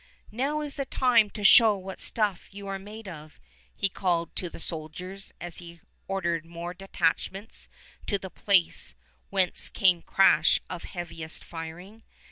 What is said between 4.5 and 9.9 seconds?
soldiers, as he ordered more detachments to the place whence